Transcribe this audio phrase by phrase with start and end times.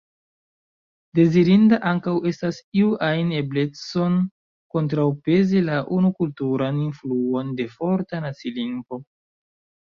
[1.17, 4.09] Dezirinda ankaŭ estas iu ajn ebleco
[4.77, 9.05] kontraŭpezi la unukulturan influon de forta nacilingvo.